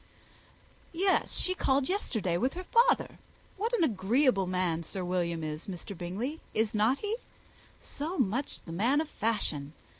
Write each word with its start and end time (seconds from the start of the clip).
"Yes, 0.93 1.37
she 1.37 1.53
called 1.53 1.87
yesterday 1.87 2.35
with 2.35 2.55
her 2.55 2.63
father. 2.63 3.19
What 3.55 3.71
an 3.77 3.83
agreeable 3.83 4.47
man 4.47 4.81
Sir 4.81 5.05
William 5.05 5.43
is, 5.43 5.67
Mr. 5.67 5.95
Bingley 5.95 6.41
is 6.55 6.73
not 6.73 6.97
he? 6.97 7.17
so 7.81 8.17
much 8.17 8.61
the 8.65 8.71
man 8.71 8.99
of 8.99 9.07
fashion! 9.09 9.73